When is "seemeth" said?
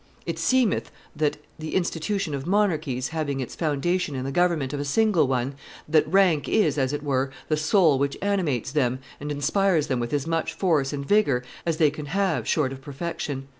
0.39-0.89